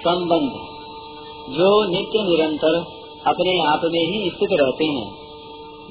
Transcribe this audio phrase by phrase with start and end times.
[0.00, 0.50] संबंध,
[1.56, 2.84] जो नित्य निरंतर
[3.26, 5.14] अपने आप में ही स्थित रहते हैं,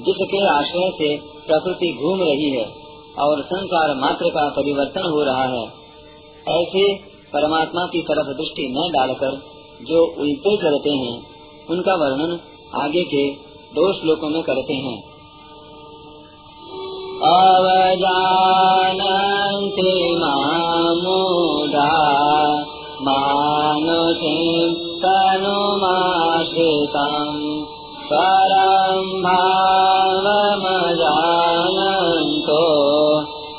[0.02, 2.72] जिसके आश्रय से प्रकृति घूम रही है
[3.18, 5.72] और संसार मात्र का परिवर्तन हो रहा है,
[6.58, 6.94] ऐसे
[7.32, 9.42] परमात्मा की तरफ़ दृष्टि न डालकर
[9.82, 11.22] जो उल्टे चलते हैं,
[11.70, 12.40] उनका वर्णन
[12.74, 15.10] आगे के दो श्लोकों में करते हैं।
[17.30, 22.39] अवजानन्ति मामुदा
[23.70, 25.66] मानुषीं तनुमाश्रितम्
[28.04, 29.70] परम् भावमजानन्तो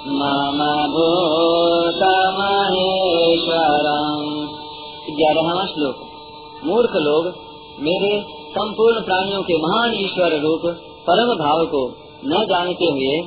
[0.07, 2.07] मम भूतमहेश्वरम्।
[5.15, 5.95] ग्यारहवा श्लोक।
[6.65, 7.25] मूर्ख लोग,
[7.79, 8.21] मेरे
[8.51, 10.61] संपूर्ण प्राणियों के महान ईश्वर रूप
[11.09, 11.93] परम भाव को
[12.25, 13.23] न जानते हुए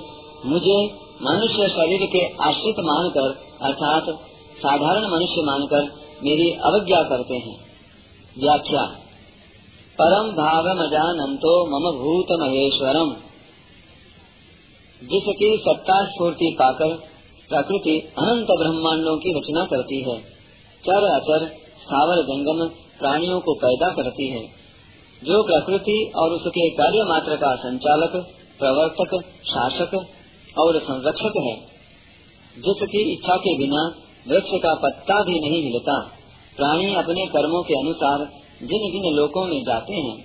[0.47, 0.87] मुझे
[1.23, 4.05] मनुष्य शरीर के आश्रित मानकर, अर्थात
[4.59, 7.57] साधारण मनुष्य मानकर मेरी अवज्ञा करते हैं।
[8.39, 8.85] व्याख्या।
[9.99, 13.15] परम भाव मजानंतो मम भूत महेश्वरम
[15.03, 16.95] जिसकी सत्ता स्फूर्ति पाकर
[17.49, 20.21] प्रकृति अनंत ब्रह्मांडों की रचना करती है,
[20.85, 21.47] चर अचर
[21.81, 24.43] स्थावर जंगम प्राणियों को पैदा करती है,
[25.23, 28.13] जो प्रकृति और उसके कार्य मात्र का संचालक,
[28.59, 29.15] प्रवर्तक,
[29.45, 29.95] शासक
[30.59, 31.57] और संरक्षक है,
[32.57, 33.83] जिसकी इच्छा के बिना
[34.29, 36.01] वृक्ष का पत्ता भी नहीं हिलता
[36.57, 38.19] प्राणी अपने कर्मों के अनुसार
[38.63, 40.25] जिन जिन लोकों में जाते हैं,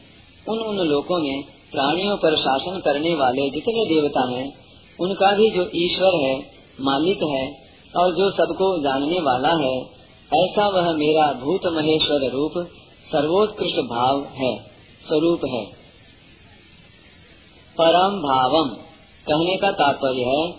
[0.49, 4.53] उन उन लोकों में प्राणियों पर शासन करने वाले जितने देवता हैं,
[4.99, 6.39] उनका भी जो ईश्वर है,
[6.81, 9.81] मालिक है, और जो सबको जानने वाला है,
[10.43, 12.51] ऐसा वह मेरा भूत महेश्वर रूप,
[13.11, 14.57] सर्वोत्कृष्ट भाव है,
[15.07, 15.65] स्वरूप है।
[17.77, 18.69] परम भावम।
[19.27, 20.51] कहने का तात्पर्य है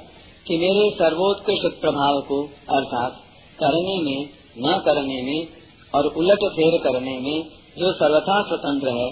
[0.46, 2.42] कि मेरे सर्वोत्कृष्ट प्रभाव को,
[2.76, 3.20] अर्थात
[3.60, 5.48] करने में, न करने में,
[5.94, 7.44] और उलट फेर करने में
[7.78, 9.10] जो सर्वथा स्वतंत्र है,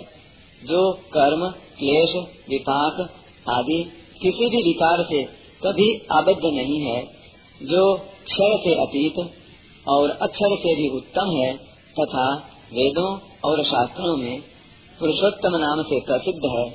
[0.63, 2.15] जो कर्म, क्लेश,
[2.49, 3.01] विपाक
[3.49, 3.83] आदि
[4.23, 5.23] किसी भी विकार से
[5.63, 7.03] कभी आबद्ध नहीं है,
[7.61, 9.19] जो क्षय से अतीत
[9.89, 11.53] और अक्षर से भी उत्तम है,
[11.97, 12.27] तथा
[12.73, 13.11] वेदों
[13.45, 14.41] और शास्त्रों में
[14.99, 16.67] पुरुषोत्तम नाम से प्रसिद्ध है,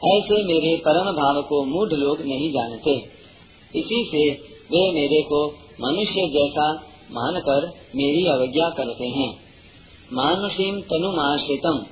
[0.00, 2.96] ऐसे मेरे परम भाव को मूढ़ लोग नहीं जानते।
[3.74, 4.30] इसी से
[4.70, 5.46] वे मेरे को
[5.80, 6.66] मनुष्य जैसा
[7.10, 9.48] मानकर मेरी अवज्ञा करते हैं।
[10.12, 11.86] मानुषीम तनु तनुमाश्रितम।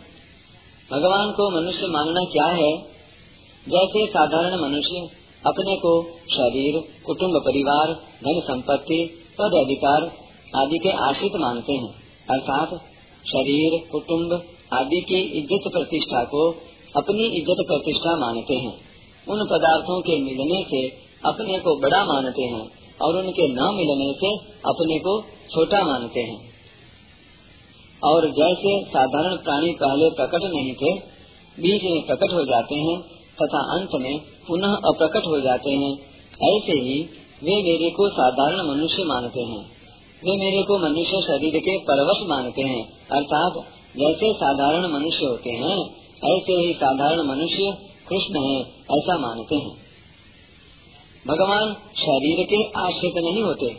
[0.90, 2.78] भगवान को मनुष्य मानना क्या है?
[3.68, 5.08] जैसे साधारण मनुष्य
[5.46, 7.92] अपने को शरीर, कुटुंब, परिवार,
[8.24, 10.02] धन संपत्ति, पद अधिकार
[10.56, 11.94] आदि के आश्रित मानते हैं।
[12.30, 12.68] अर्थात
[13.26, 16.50] शरीर, कुटुंब आदि की इज़्ज़त प्रतिष्ठा को
[16.96, 18.74] अपनी इज़्ज़त प्रतिष्ठा मानते हैं।
[19.28, 20.88] उन पदार्थों के मिलने से
[21.24, 24.36] अपने को बड़ा मानते हैं। और उनके न मिलने से
[24.66, 26.56] अपने को छोटा मानते हैं।
[28.04, 31.16] और जैसे साधारण प्राणी पहले प्रकट नहीं थे
[31.58, 33.00] बीच में प्रकट हो जाते हैं
[33.42, 34.18] तथा अंत में
[34.48, 35.92] पुनः अप्रकट हो जाते हैं,
[36.32, 37.02] ऐसे ही
[37.44, 39.60] वे मेरे को साधारण मनुष्य मानते हैं।
[40.24, 43.52] वे मेरे को मनुष्य शरीर के परवश मानते हैं, अर्थात
[43.96, 45.78] जैसे साधारण मनुष्य होते हैं,
[46.36, 47.78] ऐसे ही साधारण मनुष्य
[48.08, 48.60] कृष्ण है,
[48.98, 49.85] ऐसा मानते हैं।
[51.26, 53.74] भगवान शरीर के आश्रित नहीं होते।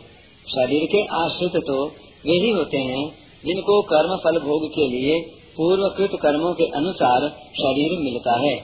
[0.49, 1.87] शरीर के आश्रित तो
[2.25, 3.09] वे ही होते हैं,
[3.45, 5.21] जिनको कर्म फल भोग के लिए
[5.57, 8.55] पूर्वकृत कर्मों के अनुसार शरीर मिलता है।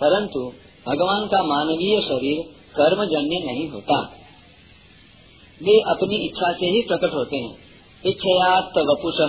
[0.00, 0.52] परंतु
[0.88, 2.42] भगवान का मानवीय शरीर
[2.76, 4.00] कर्म जन्य नहीं होता।
[5.62, 7.56] वे अपनी इच्छा से ही प्रकट होते हैं।
[8.06, 9.20] इच्छया वपुष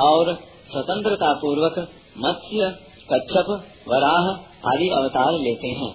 [0.00, 0.34] और
[0.72, 1.78] स्वतंत्रता पूर्वक
[2.18, 2.76] मत्स्य,
[3.12, 4.32] कच्छप, वराह
[4.72, 5.94] आदि अवतार लेते हैं।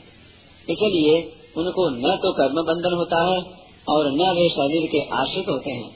[0.69, 3.37] इसलिए उनको न तो कर्म बंधन होता है
[3.89, 5.89] और न वे शरीर के आश्रित होते हैं।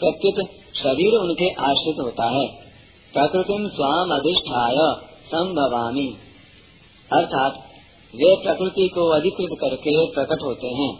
[0.00, 0.46] प्रत्युत
[0.76, 2.46] शरीर उनके आश्रित होता है।
[3.14, 4.76] प्रकृति स्वाम अधिष्ठाय
[5.26, 6.16] संभवामी।
[7.12, 7.52] अर्थात
[8.14, 10.96] वे प्रकृति को अधिकृत करके प्रकट होते हैं।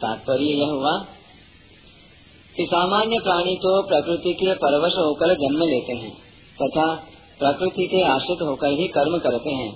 [0.00, 0.92] तात्पर्य यह हुआ
[2.56, 6.12] कि सामान्य प्राणी तो प्रकृति के परवश होकर जन्म लेते हैं
[6.62, 6.94] तथा
[7.38, 9.72] प्रकृति के आश्रित होकर ही कर्म करते हैं।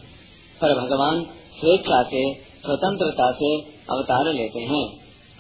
[0.61, 1.23] पर भगवान
[1.61, 3.57] स्वेच्छा से स्वतंत्रता से
[3.91, 4.85] अवतार लेते हैं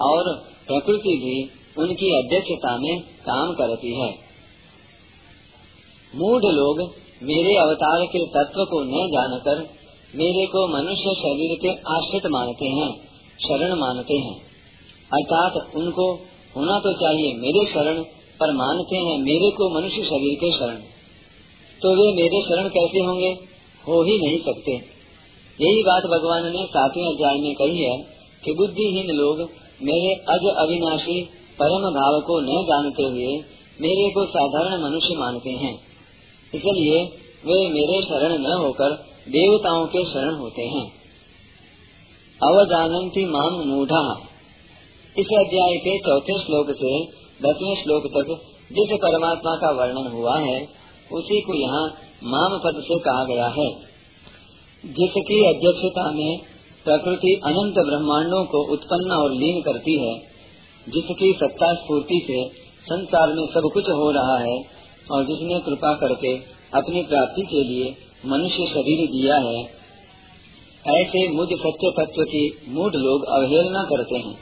[0.00, 0.36] और
[0.66, 1.50] प्रकृति भी
[1.82, 4.14] उनकी अध्यक्षता में काम करती है।
[6.14, 6.80] मूढ़ लोग
[7.22, 9.84] मेरे अवतार के तत्व को न जानकर
[10.14, 12.96] मेरे को मनुष्य शरीर के आश्रित मानते हैं,
[13.48, 14.34] शरण मानते हैं।
[15.12, 16.12] अर्थात उनको
[16.56, 18.02] होना तो चाहिए मेरे शरण,
[18.40, 20.76] पर मानते हैं मेरे को मनुष्य शरीर के शरण।
[21.82, 23.28] तो वे मेरे शरण कैसे होंगे?
[23.88, 24.93] हो ही नहीं सकते।
[25.60, 27.98] यही बात भगवान ने सातवें अध्याय में कही है
[28.44, 29.40] कि बुद्धिहीन लोग
[29.82, 31.22] मेरे अज अविनाशी
[31.62, 33.42] परम भाव को न जानते हुए
[33.80, 35.78] मेरे को साधारण मनुष्य मानते हैं।
[36.54, 37.04] इसलिए
[37.46, 38.90] वे मेरे शरण न होकर
[39.28, 40.92] देवताओं के शरण होते हैं।
[42.42, 44.20] अवजानती माम मूढ़ा।
[45.18, 47.04] इस अध्याय के चौथे श्लोक से
[47.42, 48.40] दसवें श्लोक तक
[48.72, 50.68] जिस परमात्मा का वर्णन हुआ है,
[51.12, 53.93] उसी को यहाँ माम पद से कहा गया है।
[54.84, 56.38] जिसकी अध्यक्षता में
[56.84, 60.14] प्रकृति अनंत ब्रह्मांडों को उत्पन्न और लीन करती है,
[60.86, 62.40] जिसकी सत्ता स्फूर्ति से
[62.82, 64.56] संसार में सब कुछ हो रहा है
[65.10, 66.34] और जिसने कृपा करके
[66.78, 67.96] अपनी प्राप्ति के लिए
[68.26, 69.58] मनुष्य शरीर दिया है,
[70.94, 74.38] ऐसे मुझ सत्य तत्व की मूढ़ लोग अवहेलना करते हैं।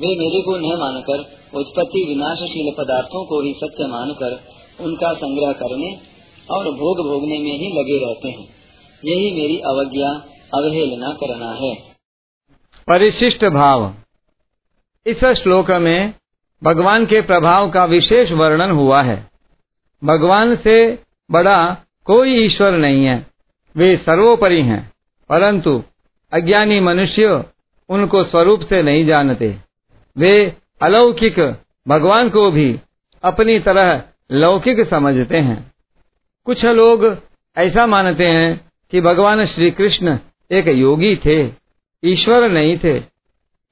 [0.00, 1.24] वे मेरे को न मानकर
[1.58, 4.40] उत्पत्ति विनाशशील पदार्थों को ही सत्य मानकर
[4.80, 5.96] उनका संग्रह करने
[6.50, 8.57] और भोग भोगने में ही लगे रहते हैं।
[9.04, 10.08] यही मेरी अवज्ञा,
[10.54, 11.74] अवहेलना करना है।
[12.88, 13.94] परिशिष्ट भाव।
[15.06, 16.14] इस श्लोक में
[16.62, 19.30] भगवान के प्रभाव का विशेष वर्णन हुआ है।
[20.04, 20.98] भगवान से
[21.30, 23.26] बड़ा कोई ईश्वर नहीं है।
[23.76, 24.92] वे सर्वोपरि हैं,
[25.28, 25.82] परंतु
[26.32, 27.44] अज्ञानी मनुष्य
[27.88, 29.56] उनको स्वरूप से नहीं जानते।
[30.16, 31.58] वे अलौकिक,
[31.88, 32.80] भगवान को भी
[33.24, 34.02] अपनी तरह
[34.32, 35.72] लौकिक समझते हैं।
[36.44, 37.16] कुछ लोग
[37.56, 40.18] ऐसा मानते हैं कि भगवान श्री कृष्ण
[40.50, 41.52] एक योगी थे,
[42.04, 43.02] ईश्वर नहीं थे।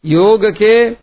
[0.04, 0.96] योग के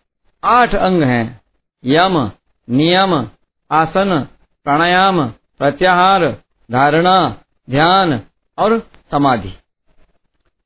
[0.44, 1.40] आठ अंग हैं।
[1.84, 2.32] यम,
[2.70, 3.28] नियम,
[3.70, 4.28] आसन,
[4.64, 6.26] प्राणायाम, प्रत्याहार,
[6.70, 7.36] धारणा,
[7.70, 8.20] ध्यान
[8.58, 9.52] और समाधि।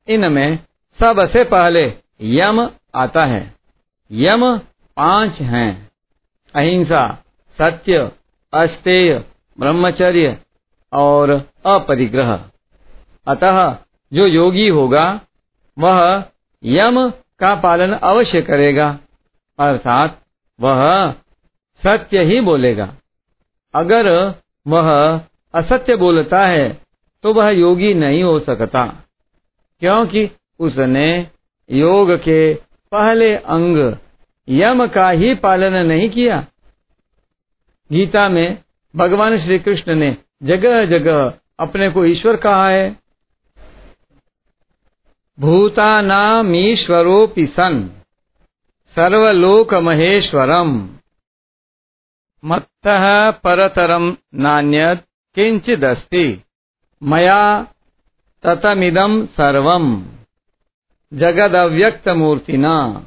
[0.09, 0.59] इनमें
[1.01, 1.93] सबसे पहले
[2.23, 3.55] यम आता है।
[4.13, 4.59] यम
[4.97, 5.91] पाँच हैं।
[6.55, 7.25] अहिंसा,
[7.59, 8.13] सत्य,
[8.53, 9.25] अस्तेय,
[9.61, 10.39] ब्रह्मचर्य
[10.93, 12.51] और अपरिग्रह।
[13.29, 13.77] अतः
[14.13, 15.21] जो योगी होगा,
[15.79, 16.25] वह
[16.65, 18.99] यम का पालन अवश्य करेगा।
[19.59, 20.23] अर्थात,
[20.61, 21.13] वह
[21.85, 22.95] सत्य ही बोलेगा।
[23.75, 24.35] अगर
[24.67, 25.21] वह
[25.55, 26.81] असत्य बोलता है
[27.23, 28.95] तो वह योगी नहीं हो सकता।
[29.81, 30.31] क्योंकि
[30.61, 31.31] उसने
[31.71, 32.55] योग के
[32.93, 33.97] पहले अंग
[34.49, 36.47] यम का ही पालन नहीं किया।
[37.93, 38.63] गीता में
[38.97, 43.08] भगवान श्री कृष्ण ने जगह जगह अपने को ईश्वर कहा है।
[45.41, 47.89] भूतानामीश्वरोऽपि सन्।
[48.97, 50.89] सर्वलोकमहेश्वरम्।
[52.45, 56.45] मत्तः परतरम् नान्यत् किञ्चिदस्ति।
[57.03, 57.67] मया
[58.43, 60.05] ततमिदम् सर्वम्।
[61.13, 63.07] जगदव्यक्तमूर्तिना।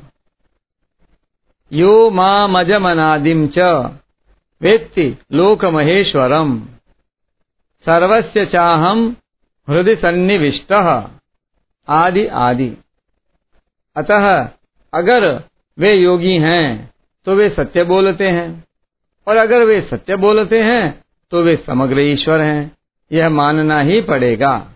[1.74, 3.90] यो मामजमनादिम् च
[4.62, 6.62] वेत्ति लोकमहेश्वरम्।
[7.86, 9.16] सर्वस्य चाहम्
[9.70, 11.10] हृदि सन्निविष्टः।
[11.92, 12.78] आदि आदि।
[13.96, 14.50] अतः,
[14.94, 15.44] अगर
[15.80, 16.94] वे योगी हैं
[17.26, 18.64] तो वे सत्य बोलते हैं।
[19.28, 22.78] और अगर वे सत्य बोलते हैं तो वे समग्र ईश्वर हैं।
[23.12, 24.72] यह मानना ही पड़ेगा।